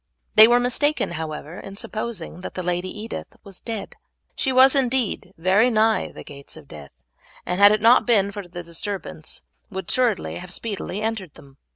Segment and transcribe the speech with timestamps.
[0.33, 3.97] They were mistaken, however, in supposing that the Lady Edith was dead.
[4.35, 7.03] She was indeed very nigh the gates of death,
[7.45, 11.57] and had it not been for the disturbance would assuredly have speedily entered them.